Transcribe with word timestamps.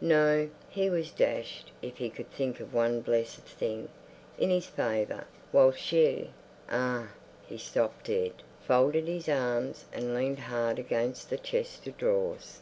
No, 0.00 0.48
he 0.68 0.88
was 0.88 1.10
dashed 1.10 1.72
if 1.82 1.96
he 1.96 2.10
could 2.10 2.30
think 2.30 2.60
of 2.60 2.72
one 2.72 3.00
blessed 3.00 3.40
thing 3.40 3.88
in 4.38 4.48
his 4.48 4.66
favour, 4.66 5.26
while 5.50 5.72
she.... 5.72 6.30
Ah!... 6.70 7.08
He 7.44 7.58
stopped 7.58 8.06
dead, 8.06 8.34
folded 8.60 9.08
his 9.08 9.28
arms, 9.28 9.86
and 9.92 10.14
leaned 10.14 10.38
hard 10.38 10.78
against 10.78 11.28
the 11.28 11.38
chest 11.38 11.88
of 11.88 11.96
drawers. 11.98 12.60